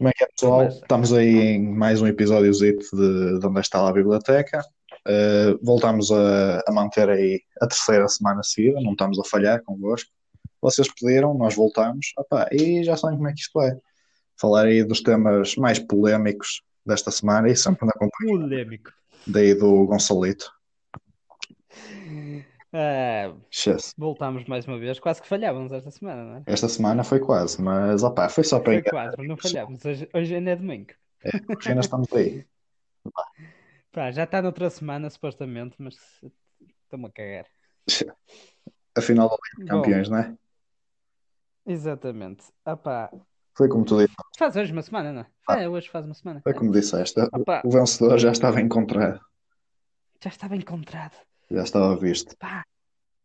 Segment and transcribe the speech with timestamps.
[0.00, 0.66] Como é que é, pessoal?
[0.66, 4.64] Estamos aí em mais um episódiozito de, de Onde Está lá a Biblioteca.
[5.06, 10.08] Uh, voltamos a, a manter aí a terceira semana seguida, não estamos a falhar convosco.
[10.62, 13.76] Vocês pediram, nós voltamos, Opá, e já sabem como é que isto é.
[14.40, 18.90] Falar aí dos temas mais polémicos desta semana e sempre na companhia Polêmico.
[19.26, 20.50] daí do Gonçalito.
[23.50, 23.94] Esquece.
[23.98, 24.98] voltámos mais uma vez.
[25.00, 26.42] Quase que falhávamos esta semana, não é?
[26.46, 28.90] Esta semana foi quase, mas opá, foi só para Foi enganar.
[28.90, 29.84] quase, mas não falhámos.
[29.84, 30.92] Hoje, hoje ainda é domingo.
[31.56, 32.46] Hoje ainda estamos aí.
[33.92, 35.96] Pá, já está noutra semana, supostamente, mas
[36.84, 37.46] estou-me a cagar.
[38.96, 39.82] A final da Liga de Bom.
[39.82, 40.36] Campeões, não é?
[41.66, 42.44] Exatamente.
[42.64, 43.10] Ah pá,
[43.56, 44.16] Foi como tu disseste.
[44.38, 45.26] faz hoje uma semana, não é?
[45.48, 45.60] Ah.
[45.62, 46.40] É, hoje faz uma semana.
[46.42, 47.18] Foi como disseste.
[47.20, 49.20] Ah pá, O vencedor já estava encontrado,
[50.22, 51.16] já estava encontrado.
[51.50, 52.36] Já estava visto.
[52.38, 52.64] Pá,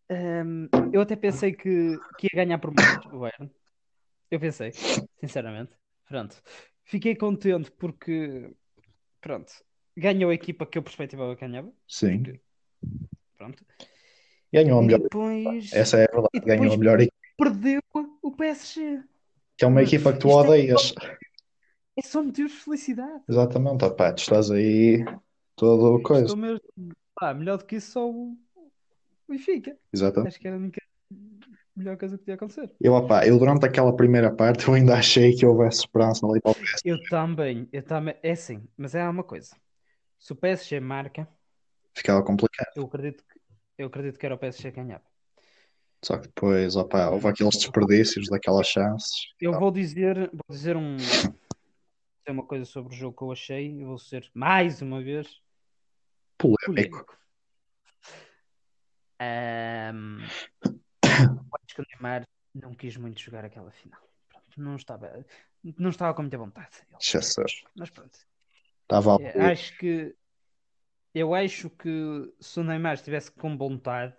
[0.10, 3.52] hum, eu até pensei que, que ia ganhar por muito o Bayern.
[4.32, 4.72] Eu pensei,
[5.20, 5.72] sinceramente.
[6.08, 6.42] Pronto.
[6.84, 8.52] Fiquei contente porque,
[9.22, 9.52] pronto,
[9.98, 11.72] ganhou a equipa que eu perspectivava que ganhava.
[11.88, 12.24] Sim.
[13.38, 13.66] Pronto.
[14.54, 15.02] Ganhou a melhor.
[15.02, 16.30] depois Essa é a verdade.
[16.34, 17.16] E Ganhou a melhor equipa.
[17.38, 17.82] perdeu
[18.22, 19.04] o PSG.
[19.58, 20.94] Que é uma equipa que tu isto é- odeias.
[21.98, 23.24] É só motivos de felicidade.
[23.28, 25.04] Exatamente, opá, tu estás aí
[25.56, 26.26] todo coisa.
[26.26, 26.62] Estou mesmo.
[27.16, 28.38] Pá, melhor do que isso, só o
[29.28, 29.78] Benfica.
[29.94, 30.28] Exatamente.
[30.30, 30.82] Acho que era a única
[31.76, 32.72] melhor coisa que podia acontecer.
[32.80, 36.52] Eu, opá, eu durante aquela primeira parte eu ainda achei que houvesse esperança ali para
[36.52, 36.82] o PSG.
[36.84, 38.16] Eu também, eu também.
[38.24, 39.56] É assim, mas é uma coisa.
[40.20, 41.28] Se o PSG marca,
[41.94, 42.68] Ficava complicado.
[42.76, 43.40] eu acredito que,
[43.78, 45.04] eu acredito que era o PSG que ganhava.
[46.04, 49.28] Só que depois, opá, houve aqueles desperdícios daquelas chances.
[49.40, 50.98] Eu vou dizer, vou dizer um,
[52.30, 53.82] uma coisa sobre o jogo que eu achei.
[53.82, 55.42] Eu vou ser mais uma vez.
[56.38, 57.18] Polêmico.
[59.20, 60.20] Ahm,
[61.04, 64.02] acho que o Neymar não quis muito jogar aquela final.
[64.30, 65.26] Pronto, não estava,
[65.78, 66.78] não estava com muita vontade.
[67.62, 67.70] ele.
[67.76, 68.18] Mas pronto.
[68.84, 70.16] Estava É, acho que
[71.14, 74.14] eu acho que se o Neymar estivesse com vontade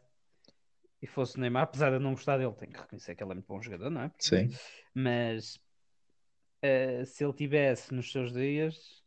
[1.01, 3.33] e fosse o Neymar, apesar de eu não gostar dele, tenho que reconhecer que ele
[3.33, 4.11] é muito bom jogador, não é?
[4.19, 4.49] Sim.
[4.95, 5.61] Mas
[6.63, 9.05] eh, se ele tivesse nos seus dias,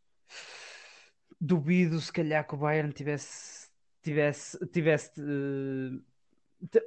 [1.40, 3.70] duvido se calhar que o Bayern tivesse
[4.02, 6.00] tivesse tivesse eh,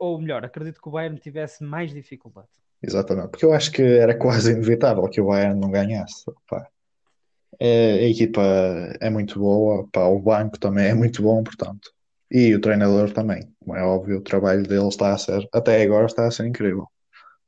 [0.00, 2.48] ou melhor, acredito que o Bayern tivesse mais dificuldade.
[2.82, 6.24] Exatamente, porque eu acho que era quase inevitável que o Bayern não ganhasse.
[6.48, 6.68] Pá.
[7.58, 8.42] É, a equipa
[9.00, 11.92] é muito boa, pá, o banco também é muito bom, portanto.
[12.30, 16.06] E o treinador também, como é óbvio, o trabalho dele está a ser, até agora
[16.06, 16.88] está a ser incrível.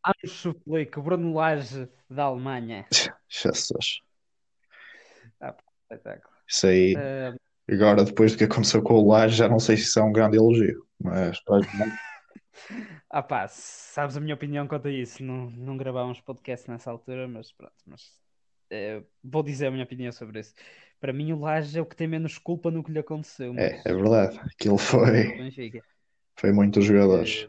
[0.04, 2.86] Anos suplico, Bruno Lage da Alemanha.
[3.28, 4.00] Jesus.
[5.90, 6.33] Espetáculo.
[6.48, 7.34] Isso aí, Eh,
[7.70, 10.12] agora depois do que aconteceu com o Laje, já não sei se isso é um
[10.12, 11.38] grande elogio, mas
[13.10, 15.22] Ah pá, sabes a minha opinião quanto a isso?
[15.22, 18.20] Não, não gravámos podcast nessa altura, mas pronto, mas
[18.70, 20.54] eh, vou dizer a minha opinião sobre isso.
[21.00, 23.52] Para mim, o Laje é o que tem menos culpa no que lhe aconteceu.
[23.56, 24.38] é, mas- é verdade.
[24.40, 25.32] Aquilo foi,
[26.38, 27.48] foi muitos jogadores.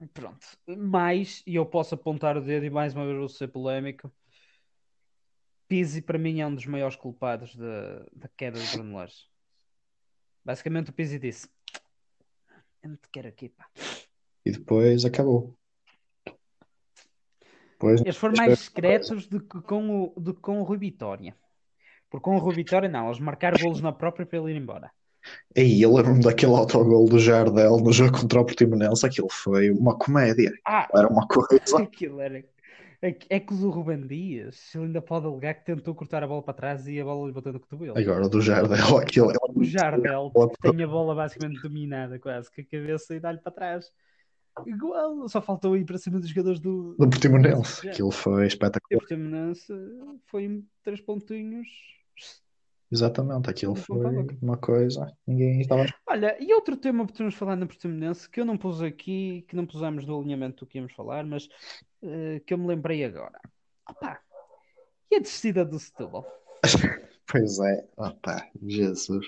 [0.00, 3.48] Eh, Pronto, mais, e eu posso apontar o dedo e mais uma vez vou ser
[3.48, 4.12] polémico.
[5.68, 9.28] Pizzi para mim é um dos maiores culpados da, da queda do Bruno Lage.
[10.44, 11.48] Basicamente o Pizzi disse:
[12.82, 13.66] Eu não te quero aqui, pá.
[14.44, 15.54] E depois acabou.
[17.72, 21.36] Depois, Eles foram mais discretos do que com o, do com o Rui Vitória.
[22.10, 24.90] Porque com o Rui Vitória, não, eles marcaram golos na própria para ele ir embora.
[25.56, 29.96] Aí eu lembro-me daquele autogol do Jardel no jogo contra o Portimonense, aquilo foi uma
[29.96, 30.52] comédia.
[30.66, 31.78] Ah, Era uma coisa.
[31.82, 32.42] aquilo era.
[33.00, 36.24] É que é que o do Ruben Dias, ele ainda pode alegar que tentou cortar
[36.24, 37.96] a bola para trás e a bola lhe bateu no cotovelo.
[37.96, 42.60] Agora o do Jardel, aquilo é O Jardel tem a bola basicamente dominada, quase, com
[42.60, 43.92] a cabeça e dá-lhe para trás.
[44.66, 47.88] Igual, só faltou ir para cima dos jogadores do, do Portimonense.
[47.88, 48.98] Aquilo foi E o espetacular.
[48.98, 49.72] Portimonense
[50.26, 51.68] foi três pontinhos.
[52.90, 55.14] Exatamente, aquilo Não foi uma coisa.
[55.26, 55.86] Ninguém estava.
[56.06, 59.54] Olha, e outro tema que podemos falar na Portimonense que eu não pus aqui, que
[59.54, 61.48] não pusemos no alinhamento do que íamos falar, mas
[62.02, 63.38] eh, que eu me lembrei agora.
[63.88, 64.18] Opa,
[65.10, 66.26] e a descida do Setúbal?
[67.30, 69.26] Pois é, opá, Jesus.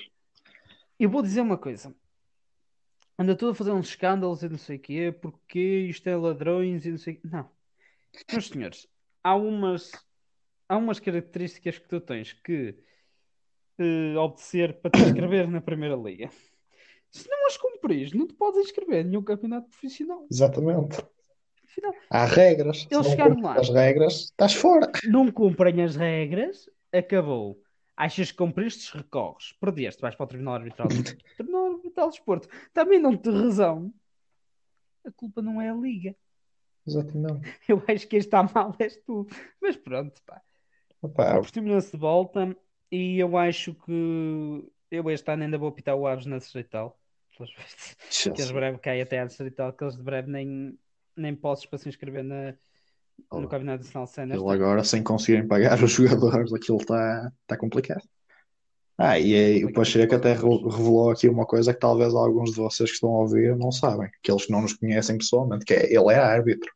[0.99, 1.95] Eu vou dizer uma coisa.
[3.19, 5.59] Anda tudo a fazer uns escândalos e não sei o quê, porque
[5.91, 7.29] isto é ladrões e não sei o quê.
[7.31, 7.51] Não.
[8.33, 8.89] Meus senhores,
[9.23, 9.93] há umas,
[10.67, 12.75] há umas características que tu tens que
[13.82, 16.31] eh, obedecer para te inscrever na Primeira Liga.
[17.11, 20.27] Se não as cumpris, não te podes inscrever em nenhum campeonato profissional.
[20.31, 21.03] Exatamente.
[21.65, 22.87] Afinal, Há regras.
[22.91, 23.55] Eles chegaram lá.
[23.59, 24.91] as regras, estás fora.
[25.09, 27.61] não cumprem as regras, acabou.
[27.97, 29.53] Achas que cumpriste, recorres.
[29.61, 30.88] Perdeste, vais para o Tribunal Arbitral.
[31.37, 32.49] Tribunal Arbitral de Desporto.
[32.73, 33.93] Também não te razão.
[35.05, 36.15] A culpa não é a Liga.
[36.87, 37.55] Exatamente.
[37.69, 39.27] Eu acho que quem está mal és tu.
[39.61, 40.41] Mas pronto, pá.
[41.03, 42.56] Opá, O Portimonense de volta
[42.91, 46.97] e eu acho que eu este ano ainda vou apitar o Aves na Distrital.
[48.11, 50.79] Que eles breve caem até à Distrital, que eles de breve nem,
[51.17, 52.55] nem postos para se inscrever na,
[53.33, 54.41] no Campeonato Nacional de Cenas.
[54.41, 58.03] Ele agora, sem conseguirem pagar os jogadores, aquilo está tá complicado.
[58.99, 62.57] Ah, e aí, o Pacheco até re- revelou aqui uma coisa que talvez alguns de
[62.57, 65.87] vocês que estão a ouvir não sabem, aqueles que não nos conhecem pessoalmente, que é
[65.87, 66.71] ele é árbitro.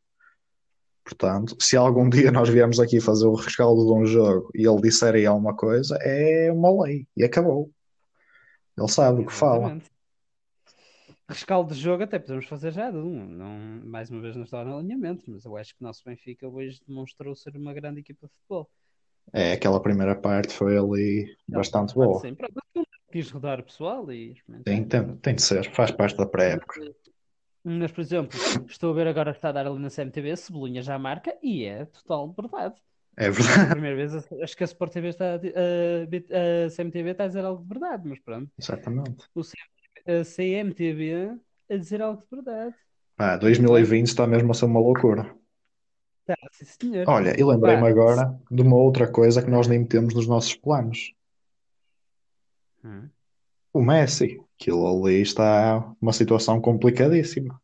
[1.05, 4.81] Portanto, se algum dia nós viemos aqui fazer o rescaldo de um jogo e ele
[4.81, 7.69] disser aí alguma coisa, é uma lei e acabou.
[8.75, 9.79] Ele sabe o que fala.
[11.29, 13.25] Rescaldo de jogo até podemos fazer já de um.
[13.25, 16.47] Não, mais uma vez não está no alinhamento, mas eu acho que o nosso Benfica
[16.47, 18.69] hoje demonstrou ser uma grande equipa de futebol.
[19.31, 22.19] É, aquela primeira parte foi ali bastante boa.
[22.19, 22.35] Sim,
[23.11, 24.35] quis rodar o pessoal e.
[24.63, 26.81] Tem, tem, tem de ser, faz parte da pré-época.
[27.67, 28.37] Mas, por exemplo,
[28.69, 31.65] estou a ver agora que está a dar ali na CMTV, Cebolinha já marca e
[31.65, 32.75] é total verdade.
[33.17, 37.09] É A verdade, primeira vez acho que a Sport TV está a, a, a CMTV
[37.11, 38.51] está a dizer algo de verdade, mas pronto.
[38.59, 39.25] exatamente.
[39.33, 41.39] O CM a CMTV
[41.69, 42.75] a dizer algo de verdade.
[43.17, 45.35] Pá, 2020 está mesmo a ser uma loucura.
[46.25, 47.07] Tá, sim, senhor.
[47.07, 51.13] Olha, e lembrei-me agora de uma outra coisa que nós nem metemos nos nossos planos.
[52.83, 53.11] Hum.
[53.73, 57.61] O Messi, aquilo ali está uma situação complicadíssima.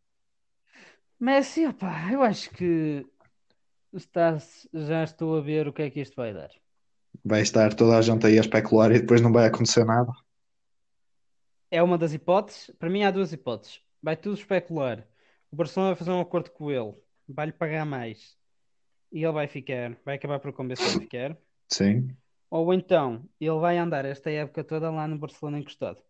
[1.20, 3.06] Messi, opá, eu acho que
[3.94, 4.38] está,
[4.74, 6.52] já estou a ver o que é que isto vai dar.
[7.26, 10.12] Vai estar toda a gente aí a especular e depois não vai acontecer nada.
[11.70, 12.72] É uma das hipóteses.
[12.80, 13.82] Para mim há duas hipóteses.
[14.02, 15.08] Vai tudo especular.
[15.52, 16.94] O Barcelona vai fazer um acordo com ele,
[17.28, 18.38] vai-lhe pagar mais
[19.12, 21.38] e ele vai ficar, vai acabar por convencer a ficar.
[21.70, 22.18] Sim,
[22.52, 26.04] Ou então ele vai andar esta época toda lá no Barcelona encostado.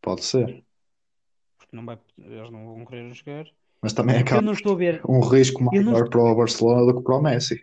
[0.00, 0.64] Pode ser.
[1.58, 3.46] Porque não vai, eles não vão querer jogar.
[3.82, 5.02] Mas também Porque eu acaba não estou a ver.
[5.08, 7.60] um risco maior estou- para o Barcelona do que para o Messi.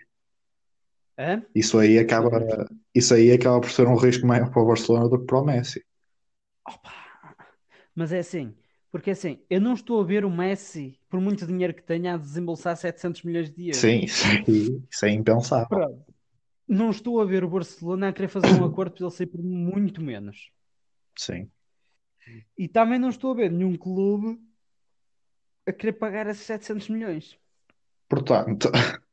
[1.18, 1.42] Hã?
[1.54, 2.30] Isso aí acaba,
[2.96, 5.46] isso aí acaba por ser um risco maior para o Barcelona do que para o
[5.46, 5.84] Messi.
[6.68, 6.92] Opa!
[7.96, 8.56] Mas é assim,
[8.92, 12.18] porque assim, eu não estou a ver o Messi, por muito dinheiro que tenha, a
[12.18, 13.82] desembolsar 700 milhões de euros.
[13.82, 15.68] Sim, isso aí, isso é impensável.
[15.68, 16.06] Pronto.
[16.68, 19.42] Não estou a ver o Barcelona a querer fazer um acordo para ele sair por
[19.44, 20.52] muito menos.
[21.18, 21.52] Sim.
[22.58, 24.40] E também não estou a ver nenhum clube
[25.66, 27.38] a querer pagar esses 700 milhões.
[28.08, 28.70] Portanto,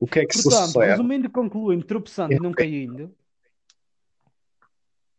[0.00, 0.86] o que é que Portanto, sucede?
[0.90, 3.14] resumindo concluindo, tropeçando e não caindo,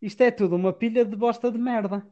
[0.02, 2.06] isto é tudo uma pilha de bosta de merda.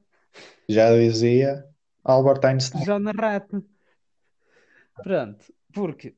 [0.69, 1.67] Já dizia
[2.03, 2.85] Albert Einstein.
[2.85, 3.61] Já na rata.
[5.03, 6.15] Pronto, porque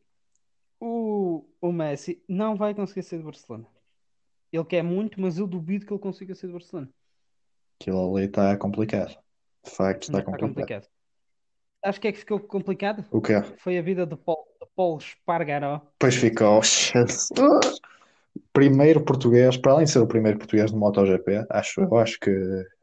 [0.80, 3.66] o, o Messi não vai conseguir ser de Barcelona.
[4.52, 6.90] Ele quer muito, mas eu duvido que ele consiga ser de Barcelona.
[7.84, 9.10] Aquilo ali está complicado.
[9.66, 10.48] De facto, está Está complicado.
[10.48, 10.88] complicado.
[11.84, 13.04] Acho que é que ficou complicado?
[13.12, 13.34] O quê?
[13.58, 15.82] Foi a vida de Paul, de Paul Espargaró.
[16.00, 16.62] Depois ficou.
[18.54, 22.32] Primeiro português, para além de ser o primeiro português no MotoGP, acho, eu acho que,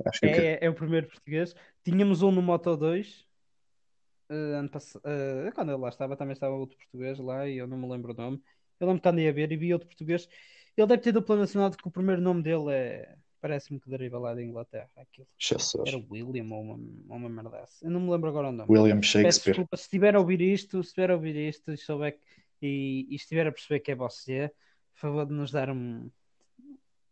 [0.05, 0.41] acho que quê?
[0.61, 1.55] É, é o primeiro português.
[1.83, 3.25] Tínhamos um no Moto 2.
[4.29, 7.67] eh, ano pass- eh, quando ele lá estava, também estava outro português lá e eu
[7.67, 8.43] não me lembro o nome.
[8.79, 10.29] Eu lembro que andei a ver e vi outro português.
[10.77, 13.17] Ele deve ter dupla nacionalidade, que o primeiro nome dele é.
[13.41, 14.91] Parece-me que deriva lá da Inglaterra.
[14.97, 15.27] Aquilo.
[15.39, 15.83] Jesus.
[15.87, 17.87] Era William ou uma, ou uma merda assim.
[17.87, 18.71] Eu não me lembro agora o nome.
[18.71, 19.53] William Peço Shakespeare.
[19.55, 22.21] desculpa se estiver a ouvir isto, se estiver a ouvir isto e, souber que-
[22.67, 24.51] e, e estiver a perceber que é você,
[24.95, 26.11] por favor de nos dar um,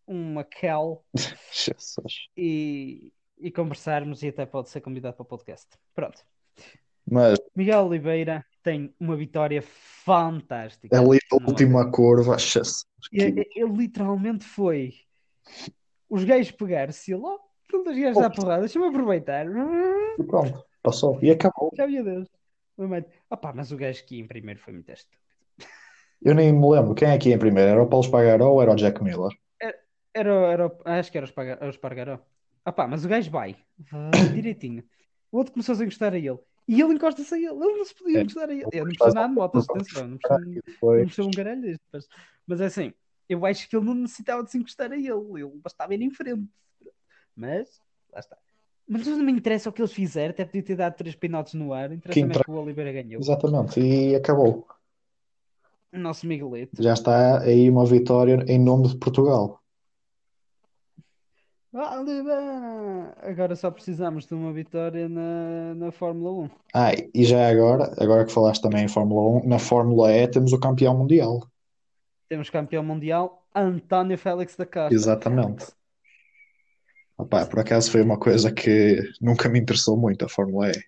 [0.06, 1.02] uma cal
[1.52, 2.28] Jesus.
[2.36, 5.66] e, e conversarmos e até pode ser convidado para o podcast.
[5.94, 6.22] Pronto.
[7.10, 10.94] Mas Miguel Oliveira tem uma vitória fantástica.
[10.98, 12.84] ali a última curva, Jesus.
[13.10, 14.92] Ele, ele literalmente foi
[16.08, 17.38] os gajos pegar-se ele, oh,
[17.68, 19.46] todos os gajos à porrada, deixa-me aproveitar.
[19.46, 21.18] E pronto, passou.
[21.22, 21.70] E acabou.
[21.76, 22.28] Já meu Deus.
[23.30, 25.22] Opa, mas o gajo que ia em primeiro foi muito estúpido.
[26.22, 26.94] Eu nem me lembro.
[26.94, 27.70] Quem é que ia em primeiro?
[27.70, 29.30] Era o Paulo Espargaró ou era o Jack Miller?
[30.14, 32.18] Era, era, acho que era o Esparga- o Espargaró.
[32.88, 34.82] Mas o gajo vai, vai direitinho.
[35.30, 36.38] O outro começou a encostar a ele.
[36.66, 37.46] E ele encosta-se a ele.
[37.48, 38.22] Ele não se podia É.
[38.22, 38.64] encostar a ele.
[38.72, 40.08] Eu não percebo nada de motos, atenção.
[40.08, 40.18] Não
[40.80, 41.76] percebo um caralho
[42.46, 42.92] mas é assim,
[43.28, 45.08] eu acho que ele não necessitava de se encostar a ele.
[45.08, 46.48] Ele bastava ir em frente.
[47.36, 47.80] Mas,
[48.12, 48.36] lá está.
[48.86, 50.30] Mas não me interessa o que eles fizeram.
[50.30, 51.92] Até podia ter dado três pinotes no ar.
[51.92, 53.20] Interessa-me é inter- que o Oliveira ganhou.
[53.20, 53.78] Exatamente.
[53.80, 54.66] E acabou.
[55.92, 56.82] O nosso Miguelito.
[56.82, 59.60] Já está aí uma vitória em nome de Portugal.
[61.72, 63.14] Oliveira!
[63.22, 66.50] Agora só precisamos de uma vitória na, na Fórmula 1.
[66.74, 70.52] Ah, e já agora, agora que falaste também em Fórmula 1, na Fórmula E temos
[70.52, 71.46] o campeão mundial.
[72.28, 74.94] Temos campeão mundial, António Félix da Costa.
[74.94, 75.66] Exatamente.
[77.16, 80.84] Opá, por acaso foi uma coisa que nunca me interessou muito, a Fórmula E.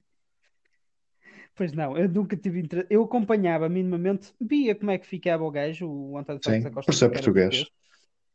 [1.57, 2.87] Pois não, eu nunca tive interesse.
[2.89, 6.93] Eu acompanhava minimamente, via como é que ficava o gajo, o António Félix da Costa,
[6.93, 7.67] por ser era português.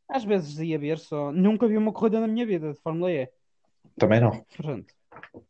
[0.08, 1.32] Às vezes ia ver só.
[1.32, 3.28] Nunca vi uma corrida na minha vida de Fórmula E.
[3.96, 4.44] Também não.
[4.56, 4.94] Pronto.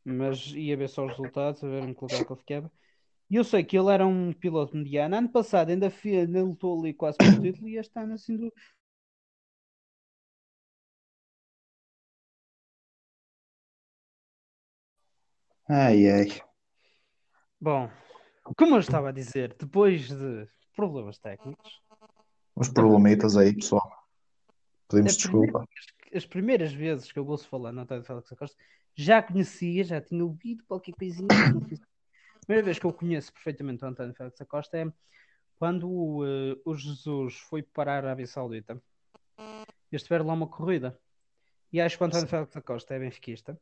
[0.05, 2.73] Mas ia ver só os resultados, a ver em que lugar que ele ficava.
[3.28, 5.16] E eu sei que ele era um piloto mediano.
[5.16, 8.52] Ano passado ainda, ainda lutou ali quase pelo título e este ano assim do.
[15.68, 16.26] Ai, ai.
[17.61, 17.90] Bom,
[18.56, 21.80] como eu estava a dizer, depois de problemas técnicos,
[22.56, 23.83] Uns problemitas aí, pessoal.
[24.88, 25.59] Pedimos a primeira desculpa.
[25.59, 28.56] vez- as primeiras vezes que eu ouço falar no António Félix Acosta,
[28.95, 31.26] já conhecia, já tinha ouvido qualquer coisinha.
[32.47, 34.93] Primeira vez que eu conheço perfeitamente o António Félix Acosta é
[35.59, 38.81] quando o, eh, o Jesus foi parar a Arábia Saudita.
[39.91, 40.99] Eles tiveram lá uma corrida.
[41.73, 43.61] E acho que o António Félix Acosta é benfiquista.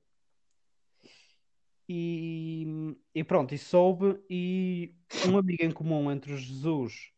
[1.88, 4.94] E, e pronto, e soube, e
[5.28, 7.12] um amigo em comum entre o Jesus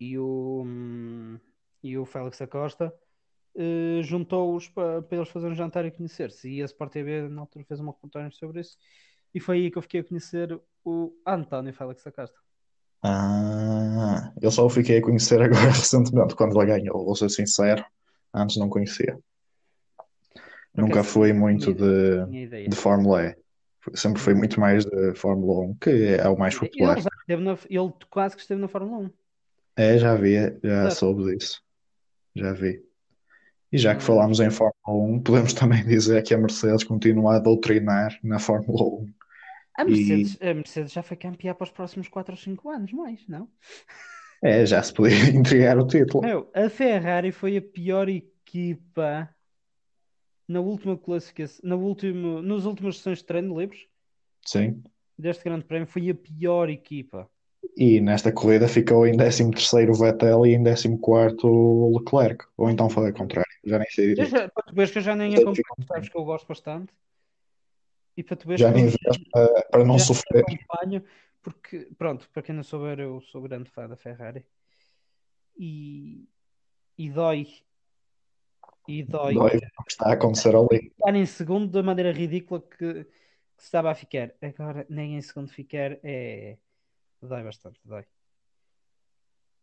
[0.00, 1.38] e o, hum,
[1.82, 2.94] e o Félix Acosta
[3.54, 6.48] eh, juntou-os para, para eles fazerem um jantar e conhecer-se.
[6.48, 8.76] E a Sport TV na altura fez uma reportagem sobre isso.
[9.34, 12.36] E foi aí que eu fiquei a conhecer o António Félix Acosta.
[13.02, 17.04] Ah, eu só o fiquei a conhecer agora recentemente, quando ele ganhou.
[17.04, 17.84] Vou ser sincero,
[18.34, 19.18] antes não conhecia.
[20.72, 22.68] Por Nunca acaso, fui muito tinha- de, ideia.
[22.68, 23.36] de Fórmula E.
[23.94, 26.98] Sempre fui muito mais de Fórmula 1, que é o mais Ele, popular.
[26.98, 29.10] esteve na- ele quase que esteve na Fórmula 1.
[29.76, 31.62] É, já vi, já soube disso.
[32.34, 32.82] Já vi.
[33.72, 37.36] E já que Mas- falámos em Fórmula 1, podemos também dizer que a Mercedes continua
[37.36, 39.08] a doutrinar na Fórmula 1.
[39.78, 42.92] A E- Mercedes, a Mercedes já foi campeã para os próximos 4 ou 5 anos,
[42.92, 43.50] mais, não?
[44.42, 46.24] É, já se podia entregar o título.
[46.24, 49.34] Meu, a Ferrari foi a pior equipa
[50.48, 53.86] na última classificação, na último, nas últimas sessões de treino livres
[54.44, 54.84] Sim.
[55.22, 57.20] deste grande prémio, foi a pior equipa.
[57.86, 62.44] E nesta corrida ficou em 13º o Vettel e em 14º o Leclerc.
[62.58, 64.36] Ou então foi ao contrário, já nem sei direito.
[64.38, 66.92] já, para tu veres que eu já nem acompanho, sabes que eu gosto bastante.
[68.18, 68.96] E para tu veres Já que nem vês
[69.30, 70.44] para, para não sofrer.
[71.40, 74.44] porque, pronto, para quem não souber, eu sou grande fã da Ferrari.
[75.56, 76.28] E,
[76.98, 77.46] e dói.
[78.88, 79.34] E dói.
[79.34, 80.88] Dói o que está a acontecer ali.
[80.98, 83.06] Estar em segundo da maneira ridícula que, que
[83.56, 84.34] se estava a ficar.
[84.42, 86.58] Agora, nem em segundo ficar é.
[87.22, 88.04] Dói bastante, dói.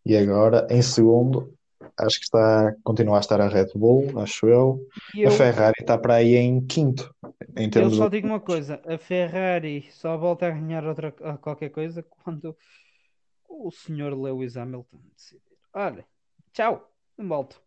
[0.06, 1.54] E agora, em segundo,
[1.98, 4.86] acho que está, continua a estar a Red Bull, acho eu.
[5.14, 7.14] E A eu, Ferrari está para aí em quinto,
[7.58, 8.10] em eu termos só de...
[8.10, 12.58] digo uma coisa: a Ferrari só volta a ganhar outra, a qualquer coisa quando
[13.50, 15.58] o senhor Lewis Hamilton decidir.
[15.74, 16.08] Olha,
[16.54, 17.64] tchau, não volto.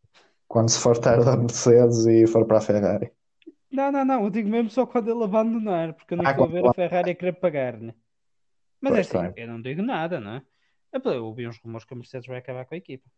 [0.47, 3.11] quando se for tarde da Mercedes e for para a Ferrari.
[3.71, 6.45] Não, não, não, eu digo mesmo só quando ele abandonar, porque eu não Ah, estou
[6.45, 7.95] a ver a Ferrari a querer pagar, né?
[8.81, 9.35] Mas é Pois assim, tem.
[9.37, 10.47] eu não digo nada, não é?
[10.95, 13.09] Eu ouvi uns rumores que a Mercedes vai acabar com a equipa.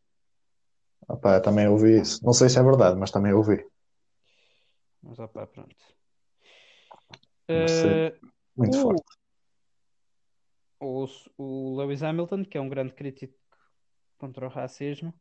[1.08, 2.24] Opá, também ouvi isso.
[2.24, 3.64] Não sei se é verdade, mas também ouvi.
[5.02, 5.76] Mas opá, pronto.
[7.48, 8.14] Eh,
[8.56, 9.02] Muito o, forte.
[10.80, 13.34] o, o Lewis Hamilton, que é um grande crítico
[14.18, 15.12] contra o racismo,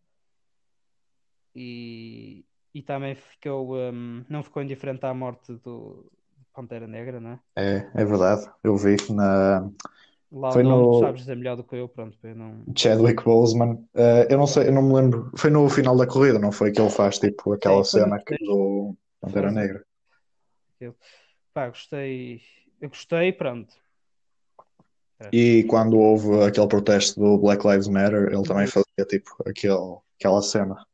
[1.56, 6.12] e, e também ficou, hum, não ficou indiferente à morte do
[6.54, 7.40] Pantera Negra, não é?
[7.56, 8.50] É, é verdade.
[8.64, 9.70] Eu vi que na
[10.32, 12.64] Lá Foi o nome, no- sabes dizer melhor do que eu, pronto, eu não.
[12.78, 15.32] Chadwick Boseman, eh, eu não sei, eu não me lembro.
[15.36, 18.38] Foi no final da corrida, não foi que ele faz tipo aquela no cena que
[18.38, 19.84] do Pantera Negra.
[21.54, 22.42] Pá, gostei.
[22.80, 23.74] Eu gostei, pronto.
[25.32, 28.68] E quando houve aquele protesto do Black Lives Matter, ele também Uhum.
[28.68, 30.86] fazia tipo aquele, aquela cena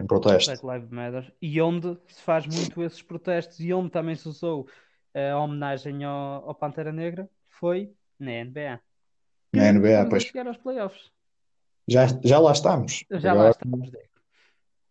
[0.00, 0.50] em protesto.
[0.52, 1.34] Black Lives Matter.
[1.40, 4.68] E onde se faz muito esses protestos e onde também se usou
[5.14, 7.92] a homenagem ao, ao Pantera Negra foi
[8.22, 8.80] na NBA.
[9.52, 10.22] Na NBA, estamos a pois.
[10.22, 11.10] chegar aos playoffs.
[11.88, 13.04] Já, já lá estamos.
[13.10, 14.08] Já Agora- lá estamos, Diego.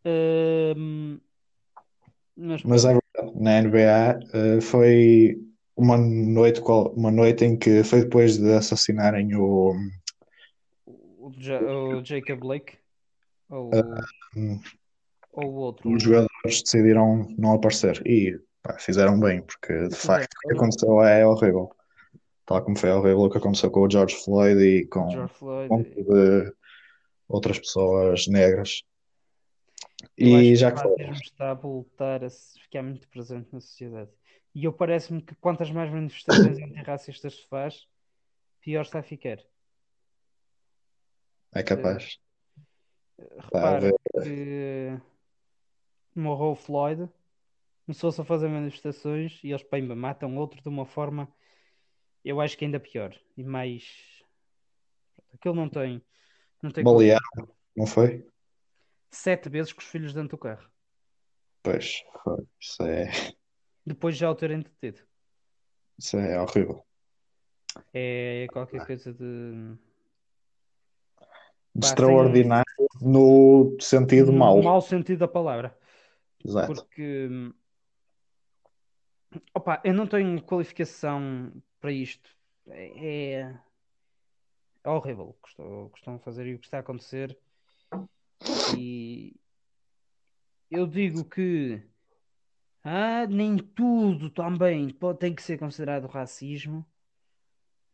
[0.05, 1.19] Hum,
[2.35, 5.39] mas Mas é verdade, na NBA eh, foi
[5.75, 9.73] uma noite, uma noite em que foi depois de assassinarem o,
[10.85, 12.77] o, Ja- o Jacob Blake
[13.49, 13.69] ou,
[14.35, 14.59] hum,
[15.33, 15.89] ou o outro.
[15.91, 21.01] os jogadores decidiram não aparecer e pá, fizeram bem, porque de facto o que aconteceu
[21.03, 21.71] é horrível.
[22.51, 25.73] Tal como foi horrível o que aconteceu com o George Floyd e com Floyd.
[25.73, 26.53] um monte de
[27.29, 28.83] outras pessoas negras.
[30.17, 34.11] Eu E que já o que está a voltar a ficar muito presente na sociedade.
[34.53, 37.87] E eu parece-me que quantas mais manifestações antirracistas se faz,
[38.59, 39.39] pior está a ficar.
[41.55, 42.19] é capaz.
[43.37, 43.93] Repara
[44.23, 44.99] que
[46.13, 47.07] morreu o Floyd,
[47.85, 51.31] começou-se a fazer manifestações e eles pimba, matam outro de uma forma,
[52.23, 53.15] eu acho que ainda pior.
[53.37, 53.83] E mais.
[55.33, 56.01] Aquilo não tem.
[56.61, 58.25] Não tem Balearam, não foi?
[59.09, 60.69] sete vezes com os filhos dentro do carro.
[61.63, 62.47] Pois, foi.
[62.59, 63.11] Isso é,
[63.85, 65.01] Depois já o terem detido.
[65.99, 66.85] isso é horrível.
[67.93, 69.75] É qualquer coisa de.
[71.73, 72.65] De Pá, Extraordinário
[73.01, 74.61] no sentido no mau.
[74.61, 75.77] mau sentido da palavra.
[76.43, 76.73] Exato.
[76.73, 77.29] Porque.
[79.53, 81.51] Opa, eu não tenho qualificação
[81.81, 82.29] para isto.
[82.67, 83.59] É, é-
[84.85, 87.37] horrível o que estou- o que estão a fazer e o que está a acontecer.
[88.77, 89.35] E
[90.69, 91.83] eu digo que
[92.83, 96.85] ah, nem tudo também pode, tem que ser considerado racismo.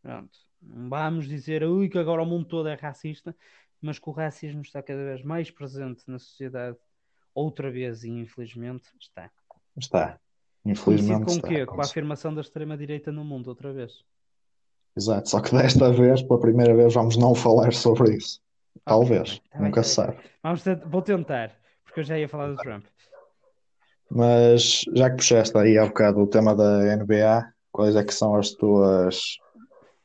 [0.00, 0.38] Pronto.
[0.62, 3.36] Não vamos dizer ui, que agora o mundo todo é racista,
[3.80, 6.78] mas que o racismo está cada vez mais presente na sociedade.
[7.34, 9.30] Outra vez, e infelizmente, está.
[9.76, 10.20] Está.
[10.76, 11.66] Conhecido Infelizmente com o quê?
[11.66, 14.04] Com a afirmação da extrema-direita no mundo, outra vez.
[14.96, 15.28] Exato.
[15.28, 18.40] Só que desta vez, pela primeira vez, vamos não falar sobre isso.
[18.84, 19.38] Talvez.
[19.50, 20.18] tá bem, Nunca tá se bem, sabe.
[20.42, 21.52] Vamos Vou tentar,
[21.84, 22.84] porque eu já ia falar do Trump.
[24.10, 28.34] Mas já que puxaste aí há bocado o tema da NBA, quais é que são
[28.34, 29.38] as tuas,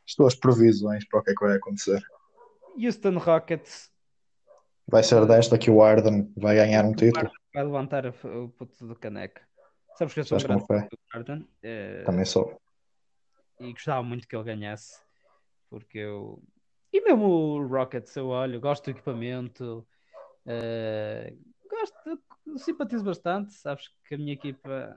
[0.06, 2.04] as tuas previsões para o que é que vai acontecer?
[2.78, 3.94] Houston Rockets
[4.88, 7.32] Vai ser desta que o Harden vai ganhar um título?
[7.54, 9.42] vai levantar o o puto do caneca.
[9.96, 12.60] Sabes que eu sou um grande fã do Harden eh, Também sou.
[13.60, 15.02] e gostava muito que ele ganhasse,
[15.70, 16.42] porque eu.
[16.92, 19.86] E mesmo o Rockets, eu olho, gosto do equipamento,
[20.46, 21.34] eh,
[21.70, 22.20] gosto,
[22.58, 23.54] simpatizo bastante.
[23.54, 24.96] Sabes que a minha equipa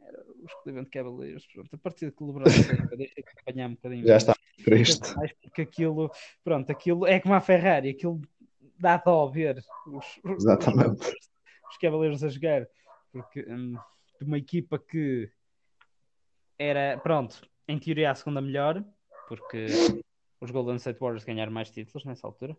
[0.00, 1.46] era os Cleveland Cavaliers.
[1.46, 5.16] Pronto, a partir de que o LeBron acompanhar um bocadinho Já está triste.
[5.16, 6.10] mais porque aquilo,
[6.42, 8.20] pronto, aquilo é como a Ferrari, aquilo
[8.78, 11.00] dá dó ver os, os, Exatamente.
[11.00, 11.35] os
[11.78, 12.66] Cavaleiros a jogar,
[13.12, 13.76] porque hum,
[14.20, 15.30] de uma equipa que
[16.58, 18.84] era, pronto, em teoria a segunda melhor,
[19.28, 19.66] porque
[20.40, 22.56] os Golden State Warriors ganharam mais títulos nessa altura.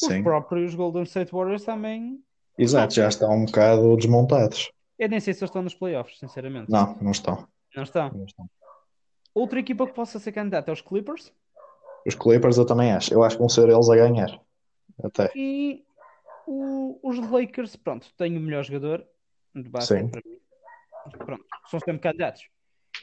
[0.00, 0.22] Os Sim.
[0.22, 2.22] próprios Golden State Warriors também.
[2.58, 4.70] Exato, já estão um bocado desmontados.
[4.98, 6.70] Eu nem sei se eles estão nos playoffs, sinceramente.
[6.70, 7.48] Não, não estão.
[7.74, 8.10] Não estão.
[8.10, 8.50] Não estão.
[9.34, 11.32] Outra equipa que possa ser candidata é os Clippers.
[12.06, 13.14] Os Clippers eu também acho.
[13.14, 14.40] Eu acho que vão ser eles a ganhar.
[15.02, 15.30] Até.
[15.34, 15.84] E
[16.52, 19.06] o- os Lakers, pronto, têm o melhor jogador
[19.54, 20.40] de basquete para mim.
[21.24, 22.42] Pronto, são sempre candidatos.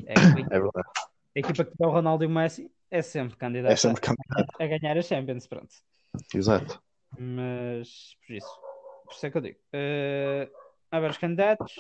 [0.06, 0.90] É a equipa, É verdade.
[1.36, 4.62] a equipa que tiver o Ronaldo e o Messi é sempre candidata É sempre candidato.
[4.62, 5.74] a ganhar a Champions, pronto.
[6.34, 6.82] Exato.
[7.18, 8.62] Mas por isso,
[9.06, 9.60] por isso é que eu digo.
[9.74, 10.52] Uh,
[10.92, 11.74] há vários candidatos.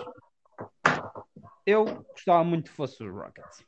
[1.65, 3.65] Eu gostava muito que fosse os Rockets.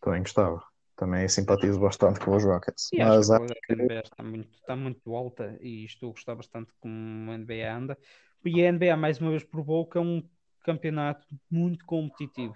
[0.00, 0.64] Também gostava.
[0.96, 2.90] Também simpatizo bastante com os Rockets.
[2.92, 6.34] E Mas acho que a NBA está muito, está muito alta e estou a gostar
[6.34, 7.98] bastante como a NBA anda.
[8.44, 10.26] E a NBA mais uma vez provou que é um
[10.64, 12.54] campeonato muito competitivo.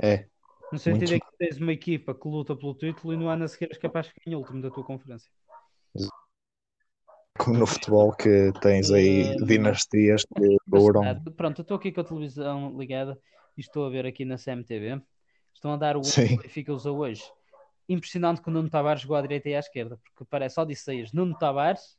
[0.00, 0.26] é.
[0.72, 1.14] No sentido Muito.
[1.14, 3.78] é que tens uma equipa que luta pelo título e no ano a seguir és
[3.78, 5.30] capaz de ganhar o último da tua conferência.
[7.36, 11.20] Como no futebol que tens aí dinastias que duram.
[11.36, 13.18] Pronto, eu estou aqui com a televisão ligada
[13.56, 15.02] e estou a ver aqui na CMTV.
[15.52, 16.36] Estão a dar o Sim.
[16.36, 17.24] Benfica usa hoje.
[17.88, 21.12] Impressionante que o Nuno Tavares jogou à direita e à esquerda, porque parece só Odisseias.
[21.12, 21.98] Nuno Tavares,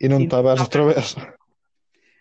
[0.00, 1.14] E não E- estavas outra vez.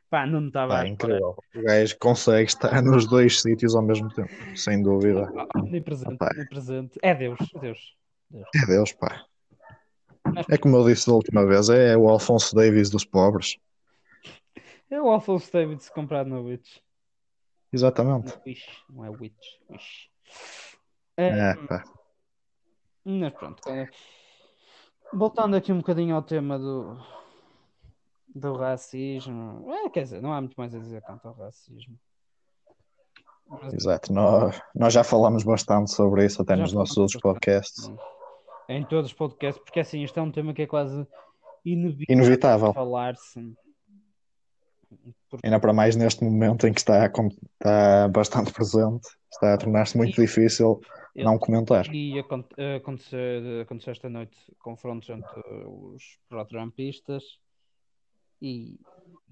[0.10, 0.92] pá, Nuno Pá, Tavares.
[0.92, 1.38] incrível.
[1.56, 4.30] O gajo consegue estar nos dois sítios ao mesmo tempo.
[4.58, 5.32] Sem dúvida.
[5.36, 6.30] Ah, Onipresente, Pá.
[6.36, 7.00] onipresente.
[7.02, 7.96] É Deus, Deus.
[8.56, 9.26] É Deus, pá.
[10.50, 13.58] É como eu disse da última vez, é o Alfonso Davis dos pobres.
[14.92, 16.78] É o Alfonso Davids comprado na Witch.
[17.72, 18.38] Exatamente.
[18.90, 20.10] Não é Witch, Wish.
[21.18, 21.84] É, É, pá.
[23.06, 23.68] Mas pronto.
[23.70, 23.90] é,
[25.14, 26.98] Voltando aqui um bocadinho ao tema do,
[28.36, 29.66] do racismo.
[29.74, 31.98] É, quer dizer, não há muito mais a dizer quanto ao racismo.
[33.48, 34.14] Mas, Exato.
[34.14, 37.34] Nós, nós já falamos bastante sobre isso até Já nos nossos outros bastante.
[37.34, 37.92] podcasts.
[38.70, 41.08] em todos os podcasts, porque assim, isto é um tema que é quase
[41.66, 42.74] inevitável, Inevitável.
[42.74, 43.54] falar-se.
[45.30, 49.98] Porque Ainda para mais neste momento em que está, está bastante presente, está a tornar-se
[49.98, 50.80] muito difícil
[51.20, 51.86] eu- não comentar.
[51.94, 52.46] E acon-
[52.78, 57.40] aconteceu, aconteceu esta noite confrontos entre os pró-trumpistas
[58.42, 58.80] e,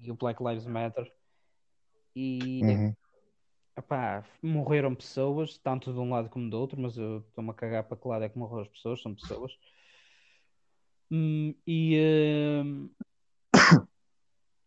[0.00, 1.10] e o Black Lives Matter.
[2.14, 2.96] E Uhum.
[3.76, 7.84] epá, morreram pessoas, tanto de um lado como do outro, mas eu estou-me a cagar
[7.84, 9.52] para que lado é que morreram as pessoas, são pessoas.
[11.10, 12.90] Hum, e, hum,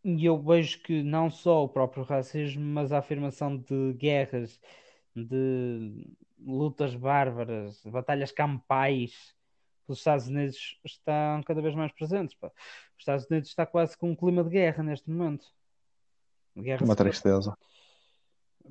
[0.04, 4.60] e eu vejo que não só o próprio racismo, mas a afirmação de guerras,
[5.16, 6.08] de
[6.46, 9.36] lutas bárbaras, batalhas campais
[9.92, 12.36] os Estados Unidos estão cada vez mais presentes.
[12.36, 12.48] pá.
[12.48, 15.46] Os Estados Unidos está quase com um clima de guerra neste momento.
[16.58, 17.56] Guerra Uma tristeza.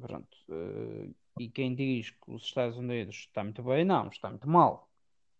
[0.00, 0.36] Pronto.
[0.50, 4.88] eh, e quem diz que os Estados Unidos está muito bem, não, está muito mal.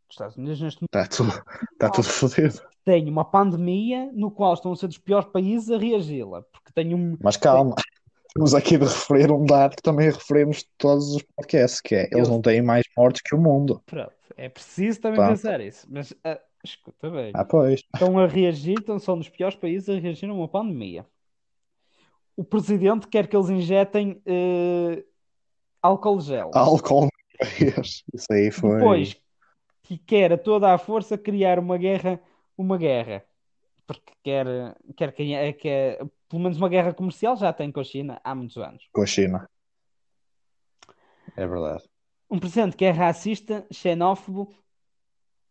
[0.09, 2.61] Os Estados Unidos neste momento Está tudo, está tudo fodido.
[2.85, 6.43] tem uma pandemia no qual estão a ser dos piores países a reagi-la.
[6.43, 7.16] Porque tem um.
[7.23, 7.75] Mas calma,
[8.33, 12.29] temos aqui de referir um dado que também referimos todos os podcasts, que é eles
[12.29, 13.83] não têm mais mortes que o mundo.
[13.87, 15.31] Pronto, é preciso também Pronto.
[15.31, 15.87] pensar isso.
[15.90, 17.33] Mas ah, escuta bem.
[17.35, 17.81] Ah, pois.
[17.95, 21.05] Estão a reagir, então são dos piores países a reagir a uma pandemia.
[22.37, 25.05] O presidente quer que eles injetem eh,
[25.83, 26.51] álcool gel.
[26.55, 27.09] Álcool.
[28.14, 28.79] Isso aí foi.
[28.79, 29.16] Depois,
[29.83, 32.21] que quer a toda a força criar uma guerra,
[32.57, 33.25] uma guerra.
[33.87, 34.47] Porque quer,
[34.97, 35.99] quer, quer, quer
[36.31, 38.88] pelo menos uma guerra comercial já tem com a China há muitos anos.
[38.93, 39.51] Com a China.
[41.37, 41.83] É verdade.
[42.31, 44.55] Um presidente que é racista, xenófobo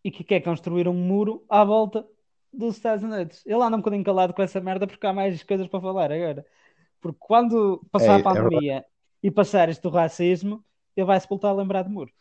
[0.04, 2.08] e que quer construir um muro à volta
[2.52, 3.46] dos Estados Unidos.
[3.46, 6.46] Ele anda um bocadinho calado com essa merda porque há mais coisas para falar agora.
[7.02, 8.86] Porque quando passar É- a é pandemia
[9.22, 10.64] e passar isto do racismo,
[10.96, 12.12] ele vai se voltar a lembrar de muro.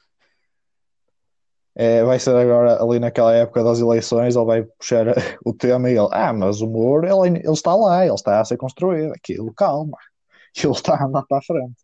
[1.81, 5.07] É, vai ser agora ali naquela época das eleições, ele vai puxar
[5.47, 8.45] o tema e ele, ah, mas o muro, ele, ele está lá, ele está a
[8.45, 9.97] ser construído, aquilo, calma,
[10.61, 11.77] ele está a andar para a frente.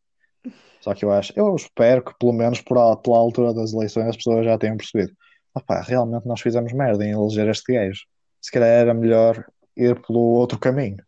[0.81, 4.17] Só que eu acho, eu espero que pelo menos por, pela altura das eleições as
[4.17, 5.13] pessoas já tenham percebido,
[5.55, 8.01] opá, realmente nós fizemos merda em eleger este gajo.
[8.43, 11.03] Se calhar era melhor ir pelo outro caminho.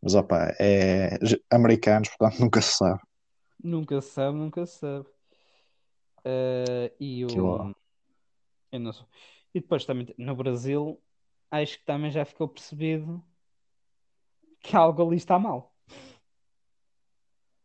[0.00, 1.18] Mas opá, é
[1.50, 3.00] americanos, portanto nunca se sabe.
[3.62, 5.06] Nunca se sabe, nunca se sabe.
[6.24, 7.74] Eh, e o.
[8.72, 9.06] Eu não sei.
[9.54, 11.00] E depois também no Brasil,
[11.50, 13.24] acho que também já ficou percebido
[14.60, 15.72] que algo ali está mal.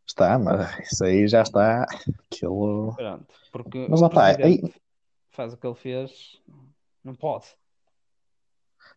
[0.07, 1.85] Está, mas isso aí já está,
[2.25, 2.93] aquilo...
[2.95, 4.61] Pronto, porque Mas um opá, aí-
[5.31, 6.41] faz o que ele fez,
[7.03, 7.45] não pode.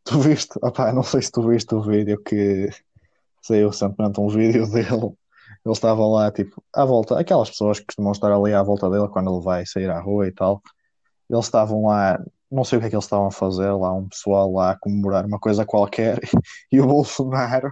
[0.05, 2.69] Tu viste, opá, não sei se tu viste o vídeo que
[3.41, 5.17] saiu recentemente um vídeo dele.
[5.65, 9.09] Eles estavam lá, tipo, à volta, aquelas pessoas que costumam estar ali à volta dele
[9.09, 10.61] quando ele vai sair à rua e tal.
[11.31, 14.09] Eles estavam lá, não sei o que é que eles estavam a fazer lá, um
[14.09, 16.19] pessoal lá a comemorar uma coisa qualquer.
[16.73, 17.71] E o Bolsonaro,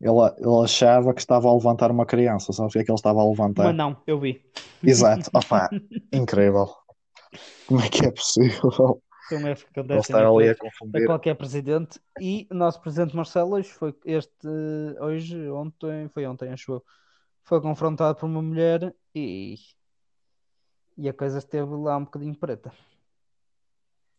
[0.00, 2.52] ele, ele achava que estava a levantar uma criança.
[2.52, 3.64] Sabes o que é que ele estava a levantar?
[3.64, 4.42] Mas não, eu vi.
[4.82, 5.68] Exato, opá,
[6.12, 6.68] incrível.
[7.66, 10.66] Como é que é possível São erros que ele acontecem estar a ali a qualquer-
[10.66, 11.06] a confundir?
[11.06, 12.00] qualquer presidente.
[12.20, 14.46] E o nosso presidente Marcelo hoje foi este
[15.00, 16.84] hoje, ontem, foi ontem, acho eu,
[17.44, 19.54] foi confrontado por uma mulher e,
[20.96, 22.72] e a coisa esteve lá um bocadinho preta.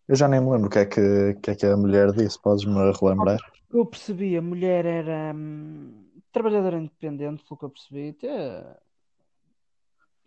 [0.08, 2.40] Eu já nem me lembro o que é que, que, é que a mulher disse,
[2.40, 3.40] podes-me relembrar?
[3.72, 8.78] eu percebi, a mulher era hum, trabalhadora independente, pelo que eu percebi, até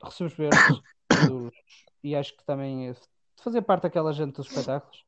[0.03, 0.83] recebeu os verdes
[1.25, 1.55] dos-
[2.03, 2.95] e acho que também
[3.41, 5.05] fazia parte daquela gente dos espetáculos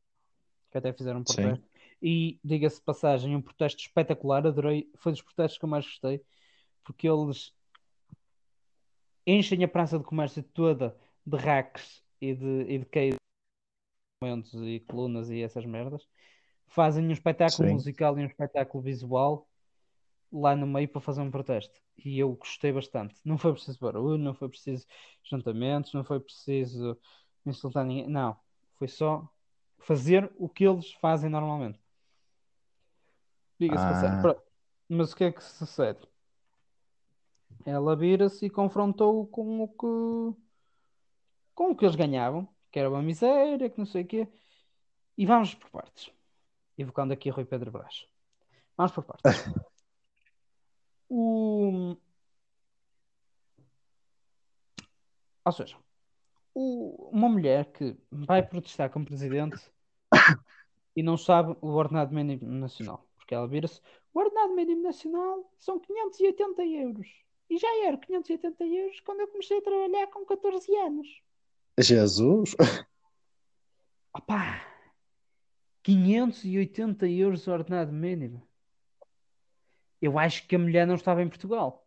[0.71, 1.43] que até fizeram um Sim.
[1.43, 1.65] protesto.
[2.03, 6.23] E diga-se de passagem, um protesto espetacular, adorei, foi dos protestos que eu mais gostei,
[6.85, 7.53] porque eles
[9.27, 13.21] enchem a praça de comércio toda de racks e de, e de queijos
[14.55, 16.07] e colunas e essas merdas
[16.67, 17.75] fazem um espetáculo Sim.
[17.75, 19.49] musical e um espetáculo visual
[20.33, 21.81] lá no meio para fazer um protesto.
[21.99, 23.15] E eu gostei bastante.
[23.25, 24.87] Não foi preciso barulho, não foi preciso
[25.25, 26.97] juntamentos, não foi preciso
[27.45, 28.09] insultar ninguém.
[28.09, 28.37] Não.
[28.77, 29.29] Foi só
[29.79, 31.81] fazer o que eles fazem normalmente.
[33.59, 34.37] Diga-se Ah.
[34.89, 36.01] Mas o que é que sucede?
[37.65, 40.41] Ela vira-se e confrontou com o que
[41.61, 44.27] com o que eles ganhavam, que era uma miséria, que não sei o quê.
[45.19, 46.11] E vamos por partes.
[46.79, 48.07] Evocando aqui Rui Pedro Brás.
[48.77, 49.25] Vamos por partes.
[51.11, 51.97] O...
[55.45, 55.77] Ou seja,
[56.55, 59.59] o- uma mulher que vai protestar como presidente
[60.97, 63.07] e não sabe o ordenado mínimo nacional.
[63.17, 63.81] Porque ela vira-se,
[64.15, 67.09] o ordenado mínimo nacional são 580 euros.
[67.51, 71.23] E já era 580 euros quando eu comecei a trabalhar com 14 anos.
[71.83, 72.55] Jesus?
[74.13, 74.67] Opá!
[75.83, 78.47] 580 euros ordenado mínimo.
[80.01, 81.87] Eu acho que a mulher não estava em Portugal.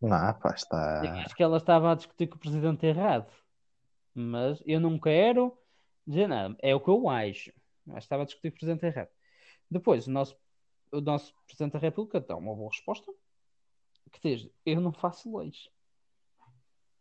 [0.00, 1.00] Não, pá, Eu está.
[1.24, 3.32] acho que ela estava a discutir com o presidente errado.
[4.14, 5.56] Mas eu não quero
[6.06, 6.56] dizer nada.
[6.60, 7.52] É o que eu acho.
[7.84, 9.08] Mas estava a discutir com o presidente errado.
[9.70, 10.36] Depois, o nosso,
[10.92, 13.12] o nosso presidente da República dá uma boa resposta.
[14.12, 15.68] Que diz: Eu não faço leis.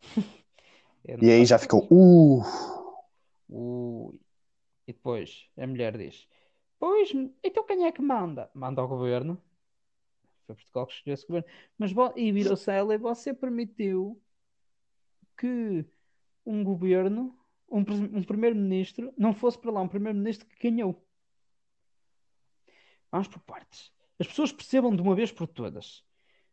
[1.08, 1.88] Não E aí já ficou.
[1.90, 2.44] Uh!
[3.50, 4.20] Ui.
[4.88, 6.28] E depois a mulher diz:
[6.80, 7.12] Pois,
[7.44, 8.50] então quem é que manda?
[8.54, 9.42] Manda ao governo.
[10.46, 11.48] Foi Portugal que escolheu esse governo.
[11.78, 14.22] Mas e virou-se a ela e você permitiu
[15.38, 15.86] que
[16.46, 17.38] um governo,
[17.70, 21.06] um, um primeiro-ministro, não fosse para lá um primeiro-ministro que ganhou.
[23.12, 23.92] Vamos por partes.
[24.20, 26.04] As pessoas percebam de uma vez por todas.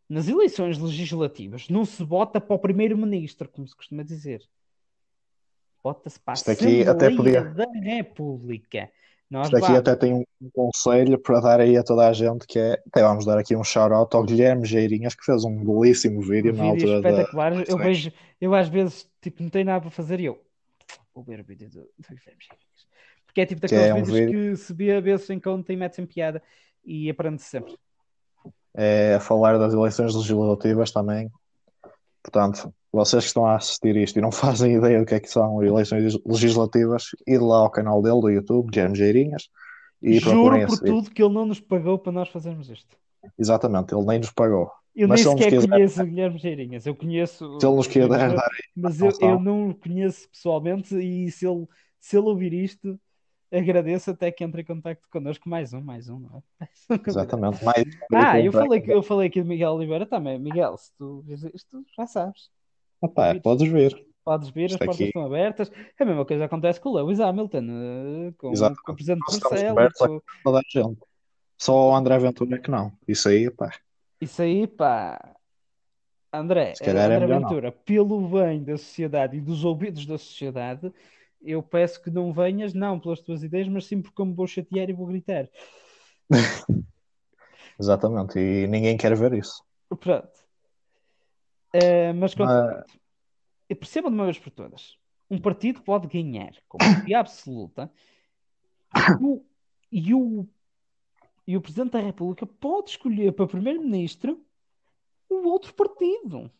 [0.08, 4.42] Nas eleições legislativas não se vota para o primeiro-ministro, como se costuma dizer.
[5.82, 8.90] Vota-se para a Isto aqui até podia- da República.
[9.30, 9.78] Nós Isto aqui vamos.
[9.80, 13.02] até tem um um conselho para dar aí a toda a gente que é, até
[13.02, 16.90] vamos dar aqui um shout-out ao Guilherme Geirinhas que fez um belíssimo vídeo na Vídeos
[16.90, 17.68] altura da, espetaculares.
[17.68, 20.38] Eu vejo, eu às vezes, tipo, não tenho nada para fazer e eu
[21.14, 22.86] vou ver o vídeo do, do Guilherme Geirinhas.
[23.24, 25.76] Porque é tipo Que daqueles é um vídeos que se vê, vê-se em conta e
[25.76, 26.42] mete-se em piada
[26.84, 27.74] e aprende-se sempre.
[28.76, 31.30] É falar das eleições legislativas também.
[32.22, 35.28] Portanto, vocês que estão a assistir isto e não fazem ideia do que é que
[35.30, 39.48] são eleições legislativas, id lá ao canal dele do YouTube, Guilherme Geirinhas,
[40.02, 42.96] e Juro por tudo que ele não nos pagou para nós fazermos isto.
[43.38, 44.70] Exatamente, ele nem nos pagou.
[44.94, 46.86] Eu Mas nem sequer quiser- conheço o Guilherme Geirinhas.
[46.86, 47.58] Eu conheço.
[47.58, 51.46] Se ele nos quiser mas, dar mas eu, eu não o conheço pessoalmente e se
[51.46, 51.66] ele,
[51.98, 52.98] se ele ouvir isto,
[53.56, 55.48] agradeço até que entre em contacto connosco.
[55.48, 56.42] Mais um, mais um, não é?
[56.60, 57.10] Mais um.
[57.10, 57.64] Exatamente.
[57.64, 60.38] Mais Ah, eu falei, que- eu falei aqui de Miguel Oliveira também.
[60.38, 62.50] Miguel, se tu vês isto, já sabes.
[63.00, 63.94] Opa, podes ver.
[64.24, 65.70] Podes vir, as portas aqui- estão abertas.
[66.00, 68.52] A mesma coisa acontece com o Lewis Hamilton, eh, com,
[68.84, 69.90] com o presidente Marcelo.
[69.98, 70.98] com- toda a gente.
[71.58, 72.90] Só o André Ventura é que não.
[73.06, 73.70] Isso aí, pá.
[74.20, 75.34] Isso aí, pá.
[76.32, 77.28] André, é André não.
[77.40, 80.92] Ventura, pelo bem da sociedade e dos ouvidos da sociedade,
[81.44, 84.46] eu peço que não venhas, não pelas tuas ideias, mas sim porque eu me vou
[84.46, 85.48] chatear e vou gritar.
[87.78, 88.38] Exatamente.
[88.38, 89.62] E ninguém quer ver isso.
[90.00, 90.28] Pronto.
[91.72, 92.84] Eh, mas Mas-.
[93.68, 94.98] E Percebam de uma vez por todas.
[95.30, 97.90] Um partido pode ganhar com maioria absoluta
[98.94, 99.46] e o,
[99.90, 100.48] e, o,
[101.46, 104.44] e o Presidente da República pode escolher para Primeiro-Ministro
[105.28, 106.50] o outro partido.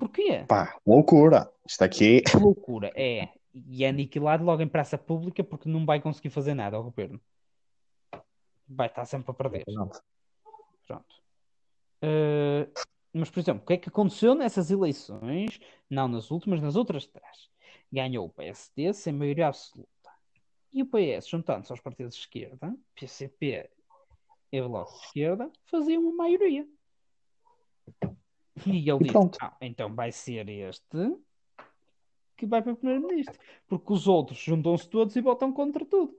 [0.00, 0.46] Porquê?
[0.48, 1.52] Pá, loucura.
[1.68, 2.22] Isto aqui.
[2.22, 2.90] Que loucura.
[2.96, 3.28] É.
[3.52, 7.20] E é aniquilado logo em praça pública porque não vai conseguir fazer nada ao governo.
[8.66, 9.64] Vai estar sempre a perder.
[10.86, 11.14] Pronto.
[12.00, 12.66] Eh,
[13.12, 15.60] mas, por exemplo, o que é que aconteceu nessas eleições?
[15.90, 17.50] Não nas últimas, nas outras trás.
[17.92, 19.88] Ganhou o PSD sem maioria absoluta.
[20.72, 23.68] E o PS, juntando-se aos partidos de esquerda, PCP
[24.50, 26.66] e Bloco de Esquerda, faziam uma maioria.
[28.66, 29.38] E ele E disse: pronto.
[29.40, 31.16] "Ah, então vai ser este
[32.36, 33.38] que vai para primeiro-ministro.
[33.68, 36.18] Porque os outros juntam-se todos e votam contra tudo.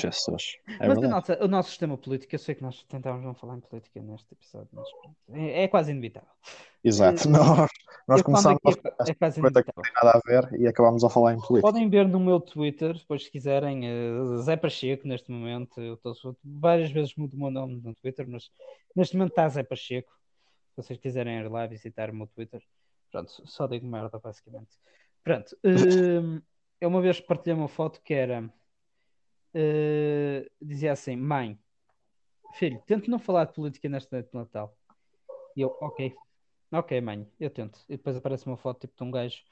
[0.00, 0.56] Jesus.
[0.80, 3.60] É Mas nossa- o nosso sistema político, eu sei que nós tentávamos não falar em
[3.60, 6.28] política neste episódio, mas pronto, é, é quase inevitável.
[6.82, 7.28] Exato.
[7.30, 7.70] Nós,
[8.06, 8.68] nós Eu quando começamos a
[9.08, 11.40] é, é quase coisa que não tem nada a ver e acabamos a falar em
[11.40, 11.62] política.
[11.62, 16.36] Podem ver no meu Twitter, depois se quiserem, eh, Zé Pacheco, neste momento, eu estou
[16.44, 18.50] várias vezes mudo o meu nome no Twitter, mas
[18.94, 20.12] neste momento está Zé Pacheco.
[20.74, 22.62] Se vocês quiserem ir lá visitar o meu Twitter,
[23.10, 24.76] pronto, só digo merda, basicamente.
[25.22, 26.42] Pronto, hum,
[26.80, 28.52] eu uma vez partilhei uma foto que era,
[29.54, 31.58] eh, dizia assim, mãe,
[32.54, 34.76] filho, tento não falar de política nesta noite de Natal.
[35.56, 36.14] E eu, ok,
[36.72, 37.78] ok, mãe, eu tento.
[37.88, 39.42] E depois aparece uma foto tipo de um gajo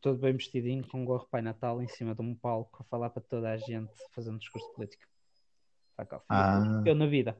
[0.00, 3.10] todo bem vestidinho, com um gorro Pai Natal em cima de um palco a falar
[3.10, 5.04] para toda a gente, fazendo discurso político.
[5.96, 6.24] Fuck off.
[6.28, 6.82] Ah.
[6.84, 7.38] Eu na vida.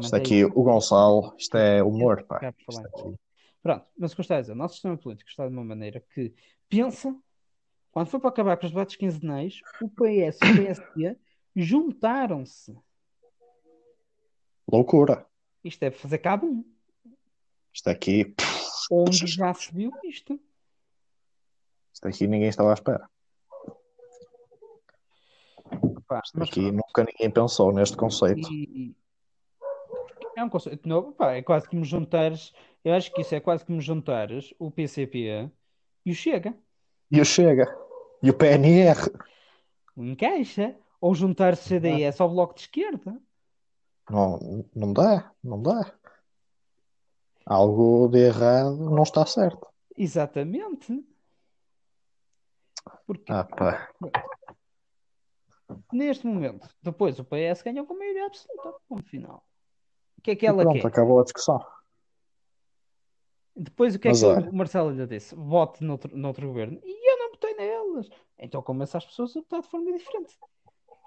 [0.00, 2.52] Isto é aqui, o Gonçalo, isto é humor, pá.
[3.62, 5.64] Pronto, mas o que eu estou a dizer, o nosso sistema político está de uma
[5.64, 6.34] maneira que
[6.68, 7.16] pensa,
[7.92, 11.16] quando foi para acabar com os debates quinzenais, o PS e o PSD
[11.54, 12.76] juntaram-se.
[14.70, 15.26] Loucura.
[15.62, 16.64] Isto é fazer cabo um,
[17.72, 18.34] Isto aqui,
[18.90, 20.40] onde já se viu isto.
[21.92, 23.08] isto aqui ninguém estava à espera.
[26.08, 28.48] Pá, Isto aqui nunca ninguém pensou neste conceito.
[28.52, 28.94] E-
[30.36, 32.52] É um conceito novo, pá, é quase que me juntares.
[32.82, 35.50] Eu acho que isso é quase que me juntares o PCP
[36.06, 36.56] e o Chega.
[37.10, 37.66] E o Chega.
[38.22, 38.98] E o PNR.
[39.96, 40.76] Encaixa.
[41.00, 43.20] Ou juntar CDS ao Bloco de Esquerda.
[44.08, 45.92] Não, não dá, não dá.
[47.44, 49.66] Algo de errado não está certo.
[49.96, 51.04] Exatamente.
[53.04, 53.90] Porque Ah, pá.
[55.92, 58.74] neste momento, depois o PS ganhou com maioria absoluta.
[58.88, 59.44] Ponto final.
[60.18, 60.86] O que é que E ela pronto, quer?
[60.86, 61.64] acabou a discussão.
[63.56, 64.50] Depois o que é Mas que olha.
[64.50, 65.34] o Marcelo lhe disse?
[65.34, 66.80] Vote noutro, noutro governo.
[66.84, 67.54] E eu não votei
[68.38, 70.38] Então começa as pessoas a votar de forma diferente.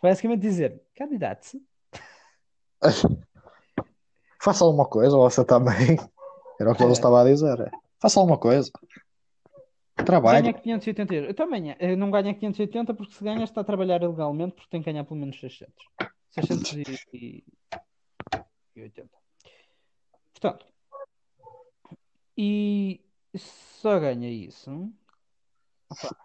[0.02, 1.62] Basicamente dizer, candidato-se.
[4.41, 5.98] Faça alguma coisa, você também.
[6.60, 6.93] Era o que ele É.
[6.93, 7.71] estava a dizer.
[8.00, 8.71] Faça alguma coisa.
[10.06, 10.41] Trabalhe.
[10.41, 11.30] Ganha 580 euros.
[11.30, 14.82] Eu também eh, não ganha 580 porque se ganha está a trabalhar ilegalmente porque tem
[14.82, 15.74] que ganhar pelo menos 600.
[16.32, 17.45] 680.
[20.34, 20.65] Portanto,
[22.38, 23.02] e
[23.36, 24.91] só ganha isso.
[25.89, 26.15] opa,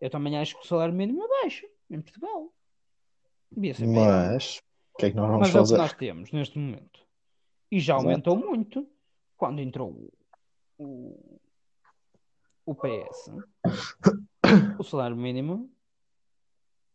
[0.00, 2.52] eu também acho que o salário mínimo é baixo em Portugal.
[3.50, 3.86] Devia ser.
[3.86, 4.62] Mas
[4.94, 5.76] o que é que nós vamos Mas é o que fazer?
[5.78, 7.06] nós temos neste momento.
[7.70, 8.08] E já Exato.
[8.08, 8.88] aumentou muito
[9.36, 10.10] quando entrou
[10.78, 11.40] o, o,
[12.66, 13.30] o PS.
[14.78, 15.70] O salário mínimo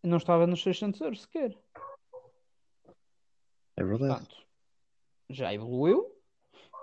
[0.03, 1.57] não estava nos 600 euros sequer.
[3.77, 4.19] É verdade.
[4.19, 4.45] Portanto,
[5.29, 6.11] já evoluiu,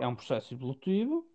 [0.01, 1.29] é um processo evolutivo.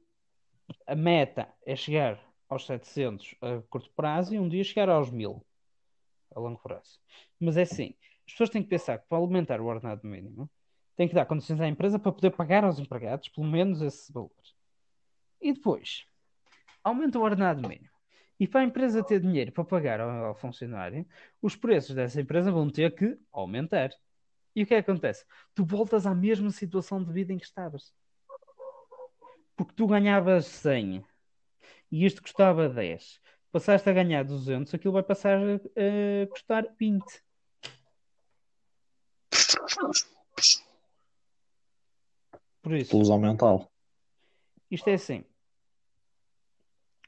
[0.85, 5.45] A meta é chegar aos 700 a curto prazo e um dia chegar aos 1000
[6.35, 6.99] a longo prazo.
[7.39, 10.49] Mas é assim, as pessoas têm que pensar que para alimentar o ordenado mínimo
[10.95, 14.31] tem que dar condições à empresa para poder pagar aos empregados pelo menos esse valor.
[15.39, 16.05] E depois,
[16.83, 17.89] aumenta o ordenado mínimo.
[18.39, 21.05] E para a empresa ter dinheiro para pagar ao, funcionário,
[21.41, 23.89] os preços dessa empresa vão ter que aumentar.
[24.55, 25.25] E o é que acontece?
[25.53, 27.93] Tu voltas à mesma situação de vida em que estavas.
[29.55, 31.03] Porque tu ganhavas 100
[31.91, 33.21] e isto custava 10.
[33.51, 37.03] Passaste a ganhar 200, aquilo vai passar a, custar 20.
[42.61, 43.71] Por isso, Explosão mental.
[44.69, 45.23] isto é assim.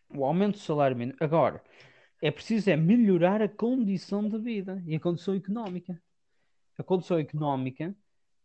[0.09, 1.17] O aumento do salário mínimo.
[1.19, 1.63] Agora,
[2.21, 6.01] é preciso é melhorar a condição de vida e a condição económica.
[6.77, 7.95] A condição económica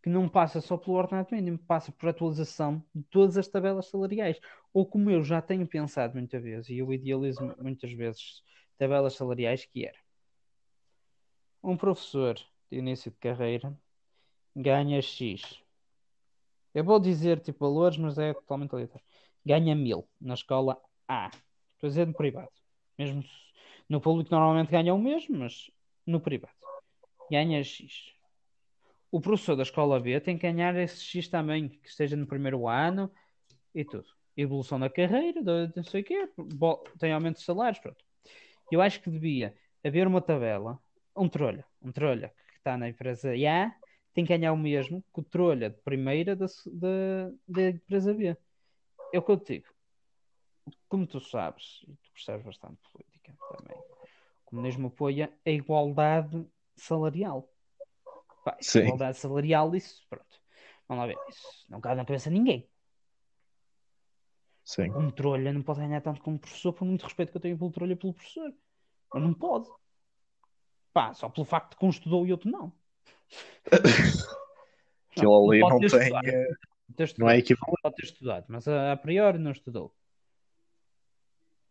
[0.04, 4.38] que não passa só pelo ordenado mínimo, passa por atualização de todas as tabelas salariais.
[4.70, 8.42] Ou como eu já tenho pensado muitas vezes, e eu idealizo muitas vezes
[8.76, 9.96] tabelas salariais, que era
[11.62, 12.34] um professor
[12.70, 13.74] de início de carreira
[14.54, 15.58] ganha X.
[16.74, 19.06] Eu vou dizer tipo valores, mas é totalmente aleatório.
[19.42, 21.28] Ganha mil na escola A.
[21.76, 22.52] Estou a dizer no privado.
[22.98, 23.24] Mesmo
[23.88, 25.70] no público normalmente ganha o mesmo, mas
[26.06, 26.52] no privado.
[27.30, 28.13] Ganha X.
[29.14, 32.66] O professor da escola B tem que ganhar esse X também, que esteja no primeiro
[32.66, 33.08] ano
[33.72, 34.08] e tudo.
[34.36, 36.28] Evolução da carreira, não sei o quê,
[36.98, 38.04] tem aumento de salários, pronto.
[38.72, 40.80] Eu acho que devia haver uma tabela,
[41.16, 43.72] um trolha, um trolha que está na empresa A
[44.12, 48.36] tem que ganhar o mesmo que o trolha de primeira da, da, da empresa B.
[49.12, 49.68] É o que eu te digo.
[50.88, 57.53] Como tu sabes, e tu percebes bastante política também, o comunismo apoia a igualdade salarial.
[58.44, 60.40] Pá, igualdade salarial, isso, pronto.
[60.86, 62.68] Vamos lá ver, isso não cabe na cabeça de ninguém.
[64.62, 64.90] Sim.
[64.90, 67.58] Um trolha não pode ganhar tanto como um professor, por muito respeito que eu tenho
[67.58, 68.52] pelo trolha pelo professor.
[69.12, 69.68] Mas não pode.
[70.92, 72.72] Pá, só pelo facto de que um estudou e outro não.
[75.10, 76.00] Aquilo ali não ter tem.
[76.00, 76.54] estudado, eh,
[76.96, 77.82] ter Não é equivalente.
[77.82, 79.94] pode ter estudado, mas a, a priori não estudou.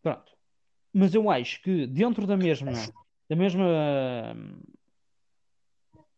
[0.02, 0.32] Pronto.
[0.94, 2.72] Mas eu acho que dentro da mesma,
[3.30, 4.36] da mesma,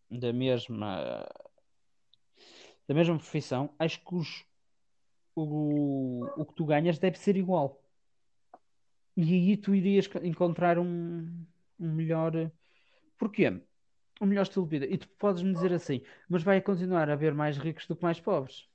[0.10, 1.28] da mesma,
[2.88, 4.46] da mesma profissão, acho que os,
[5.36, 7.82] o, o que tu ganhas deve ser igual.
[9.18, 11.46] E aí tu irias co- encontrar um,
[11.80, 12.52] um melhor.
[13.18, 13.62] Porquê?
[14.22, 14.86] Um melhor estilo de vida.
[14.86, 18.04] E tu podes me dizer assim, mas vai continuar a haver mais ricos do que
[18.04, 18.68] mais pobres.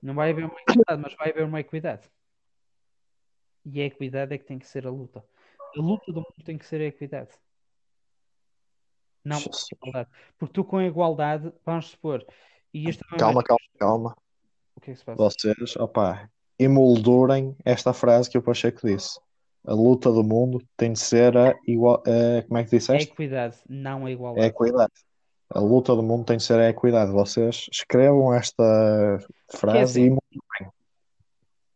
[0.00, 2.08] Não vai haver uma equidade, mas vai haver uma equidade.
[3.64, 5.24] E a equidade é que tem que ser a luta.
[5.76, 7.30] A luta do mundo tem que ser a equidade.
[9.28, 9.40] Não
[9.72, 10.10] igualdade.
[10.38, 12.24] Porque tu com a igualdade, vamos supor,
[12.72, 14.16] e isto Calma, calma, calma.
[14.76, 15.16] O que é que se passa?
[15.22, 19.18] Vocês, opá, emoldurem esta frase que o Pacheco disse.
[19.66, 22.02] A luta do mundo tem de ser a igual.
[22.06, 23.12] a- como é que É a disseste?
[23.12, 24.46] equidade, não a É a igualdade.
[24.46, 24.92] equidade.
[25.50, 27.10] A luta do mundo tem de ser a equidade.
[27.10, 29.18] Vocês escrevam esta
[29.50, 30.72] frase assim, e emoldurem.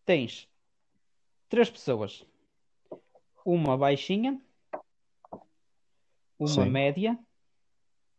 [0.04, 0.48] Tens
[1.48, 2.24] três pessoas.
[3.44, 4.40] Uma baixinha,
[6.38, 6.70] uma Sim.
[6.70, 7.18] média.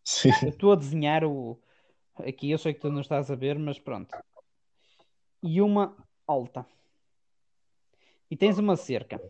[0.04, 0.32] Sim.
[0.42, 1.60] Eu estou a desenhar o.
[2.16, 4.16] Aqui eu sei que tu não estás a ver, mas pronto.
[5.42, 5.96] E uma
[6.28, 6.66] alta.
[8.30, 9.22] E tens uma cerca.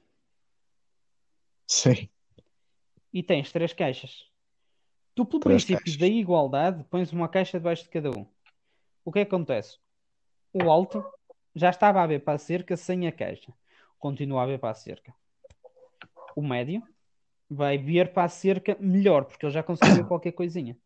[1.67, 2.09] Sim.
[3.11, 4.29] E tens três caixas.
[5.15, 5.99] Tu, pelo Três princípio caixas.
[5.99, 8.25] da igualdade, pões uma caixa debaixo de cada um.
[9.05, 9.77] O que é que acontece?
[10.51, 11.03] O alto
[11.55, 13.53] já estava a ver para a cerca sem a caixa.
[13.99, 15.13] Continua a ver para a cerca.
[16.35, 16.81] O médio
[17.53, 20.77] vai ver para a cerca melhor, porque ele já conseguiu ver qualquer coisinha.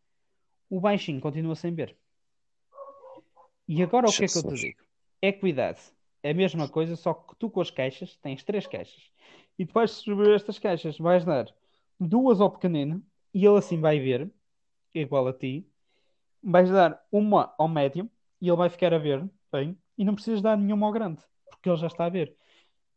[0.70, 1.96] O baixinho continua sem ver.
[3.68, 4.80] E agora o que é que eu te digo?
[5.22, 5.80] Equidade.
[6.24, 9.12] É a mesma coisa, só que tu com as caixas tens três caixas.
[9.58, 10.98] E tu vais distribuir estas caixas.
[10.98, 11.48] Vais dar
[12.00, 13.04] duas ao pequenino
[13.34, 14.30] e ele assim vai ver,
[14.94, 15.68] igual a ti.
[16.44, 18.10] Vais dar uma ao médio
[18.42, 19.78] e ele vai ficar a ver bem.
[19.98, 22.36] E não precisas dar nenhuma ao grande, porque ele já está a ver.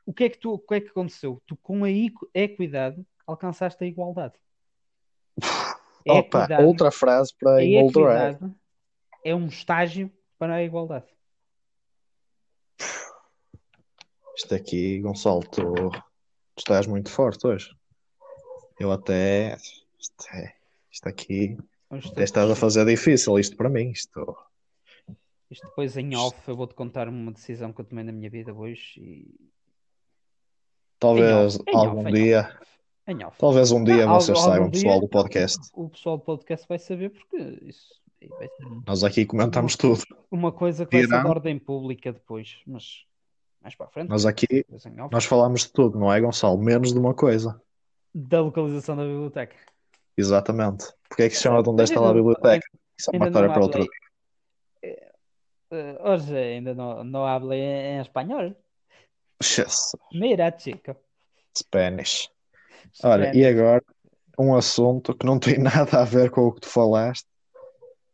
[0.04, 1.40] O que é que, tu, o que, é que aconteceu?
[1.46, 4.34] Tu, com a equ- equidade, alcançaste a igualdade.
[6.08, 8.38] A Opa, equidade- outra frase para a emoldurar.
[9.24, 11.06] é um estágio para a igualdade.
[14.36, 17.74] Isto aqui, Gonçalo, tu, tu estás muito forte hoje.
[18.78, 19.56] Eu até.
[19.98, 20.54] Isto, é-
[20.90, 21.58] isto aqui.
[21.90, 23.90] Até estás a fazer difícil isto para mim.
[23.90, 24.36] Isto.
[25.50, 28.54] Isto depois em off eu vou-te contar uma decisão que eu tomei na minha vida
[28.54, 29.50] hoje e
[30.98, 32.59] Talvez Em off, em algum off, dia.
[33.06, 33.36] Em off.
[33.38, 35.58] Talvez um dia Não, vocês algum saibam, dia- pessoal do podcast.
[35.74, 38.00] O pessoal do podcast vai saber porque isso
[38.38, 40.02] vai ser Nós aqui comentamos tudo.
[40.30, 43.04] uma coisa que vai ser de ordem pública depois, mas
[43.62, 44.08] mais para a frente.
[44.08, 44.64] Nós aqui,
[45.10, 46.58] nós falamos de tudo, não é, Gonçalo?
[46.58, 47.60] Menos de uma coisa.
[48.14, 49.56] Da localização da biblioteca.
[50.16, 50.84] Exatamente.
[51.08, 52.66] Porque é que se chama de onde está lá a biblioteca?
[52.98, 53.88] Isso é uma história para outro hablei.
[54.82, 55.12] dia.
[55.72, 58.54] Eh, hoje ainda não, não hablo em, em espanhol.
[59.42, 60.94] Jesus, Mira, chico.
[61.56, 62.28] Spanish.
[63.02, 63.82] Olha, e agora
[64.38, 67.26] um assunto que não tem nada a ver com o que tu falaste,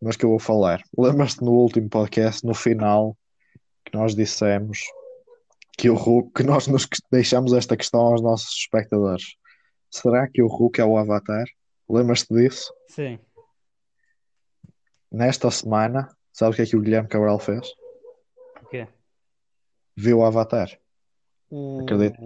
[0.00, 0.82] mas que eu vou falar.
[0.96, 3.16] Lembras-te no último podcast, no final,
[3.84, 4.80] que nós dissemos
[5.78, 9.36] que o Hulk, que nós nos deixamos esta questão aos nossos espectadores.
[9.90, 11.46] Será que o Hulk é o Avatar?
[11.88, 12.72] Lembras-te disso?
[12.88, 13.18] Sim.
[15.10, 17.68] Nesta semana, sabes o que é que o Guilherme Cabral fez?
[18.62, 18.88] O quê?
[19.96, 20.68] Viu o Avatar.
[21.48, 21.80] O...
[21.82, 22.18] Acredito.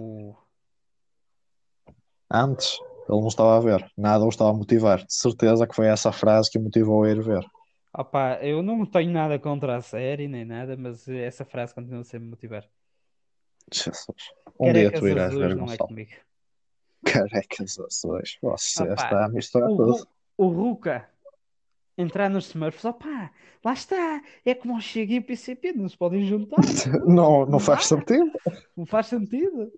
[2.33, 2.79] Antes,
[3.09, 3.91] ele não estava a ver.
[3.97, 5.05] Nada o estava a motivar.
[5.05, 7.45] De certeza que foi essa frase que o motivou a ir ver.
[7.93, 12.19] Opa, eu não tenho nada contra a série nem nada, mas essa frase continua sempre
[12.19, 12.65] a me motivar.
[13.71, 14.05] Jesus.
[14.57, 15.89] Um dia tu irás ver, não é Gonçalo.
[15.89, 16.11] comigo.
[17.05, 18.37] Carecas azuis.
[18.41, 20.07] Você Opa, está a misturar O, tudo.
[20.37, 21.09] O Ruka
[21.97, 23.31] entrar nos Smurfs, opa,
[23.63, 24.21] lá está.
[24.45, 26.57] É como o Chega e o PCP, não se podem juntar.
[27.05, 28.31] Não, não faz sentido.
[28.75, 29.71] Não faz sentido.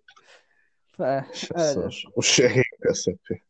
[0.97, 2.03] Pá, Jesus.
[2.15, 3.41] O Chega em PCP.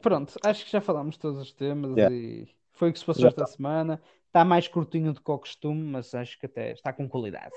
[0.00, 2.14] Pronto, acho que já falámos todos os temas Yeah.
[2.14, 4.00] e foi o que se passou Já esta semana.
[4.26, 7.54] Está mais curtinho do que o costume, mas acho que até está com qualidade.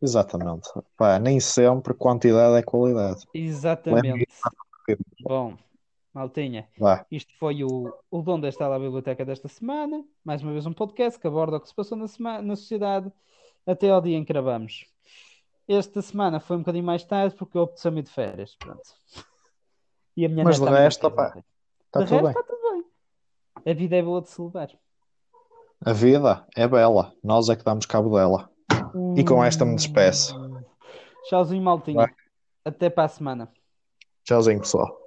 [0.00, 0.68] Exatamente.
[0.96, 3.26] Pá, nem sempre quantidade é qualidade.
[3.34, 4.26] Exatamente.
[5.20, 5.54] Bom,
[6.14, 7.04] Maltinha, Vá.
[7.10, 10.02] isto foi o, o Dom desta lá biblioteca desta semana.
[10.24, 13.12] Mais uma vez um podcast que aborda o que se passou na, sema- na sociedade
[13.66, 14.86] até ao dia em que gravamos.
[15.68, 18.56] Esta semana foi um bocadinho mais tarde porque eu ir de férias.
[18.56, 18.80] Pronto.
[20.16, 21.44] E a minha Mas de resto, ontem.
[21.86, 22.30] Está tudo bem.
[22.30, 22.84] está tudo bem.
[23.72, 24.70] A vida é boa de se levar.
[25.84, 27.12] A vida é bela.
[27.22, 28.50] Nós é que damos cabo dela.
[29.16, 30.34] E com esta me despeço.
[31.24, 32.06] Tchauzinho, Maltinha.
[32.06, 32.14] Vai.
[32.64, 33.52] Até para a semana.
[34.24, 34.98] Tchauzinho, pessoal.